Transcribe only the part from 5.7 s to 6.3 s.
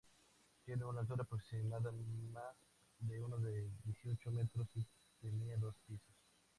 pisos.